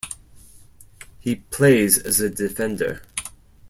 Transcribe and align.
He 1.19 1.35
plays 1.35 1.99
as 1.99 2.19
a 2.19 2.27
defender. 2.27 3.03